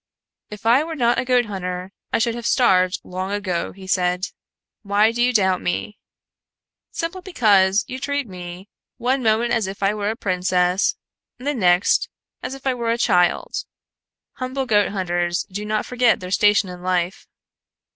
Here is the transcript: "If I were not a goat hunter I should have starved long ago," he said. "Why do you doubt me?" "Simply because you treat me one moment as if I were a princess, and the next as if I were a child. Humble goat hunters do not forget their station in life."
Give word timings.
"If 0.49 0.65
I 0.65 0.83
were 0.83 0.95
not 0.95 1.19
a 1.19 1.25
goat 1.25 1.45
hunter 1.45 1.91
I 2.11 2.17
should 2.17 2.33
have 2.33 2.47
starved 2.47 2.99
long 3.03 3.31
ago," 3.31 3.71
he 3.71 3.85
said. 3.85 4.29
"Why 4.81 5.11
do 5.11 5.21
you 5.21 5.31
doubt 5.31 5.61
me?" 5.61 5.99
"Simply 6.89 7.21
because 7.21 7.85
you 7.87 7.99
treat 7.99 8.27
me 8.27 8.67
one 8.97 9.21
moment 9.21 9.53
as 9.53 9.67
if 9.67 9.83
I 9.83 9.93
were 9.93 10.09
a 10.09 10.15
princess, 10.15 10.95
and 11.37 11.45
the 11.47 11.53
next 11.53 12.09
as 12.41 12.55
if 12.55 12.65
I 12.65 12.73
were 12.73 12.89
a 12.91 12.97
child. 12.97 13.57
Humble 14.37 14.65
goat 14.65 14.89
hunters 14.89 15.43
do 15.51 15.63
not 15.67 15.85
forget 15.85 16.19
their 16.19 16.31
station 16.31 16.67
in 16.67 16.81
life." 16.81 17.27